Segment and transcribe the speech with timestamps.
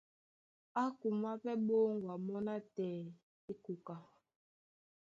[0.81, 2.97] Á kumwá pɛ́ ɓóŋgwa mɔ́ nátɛɛ
[3.51, 3.95] é koka.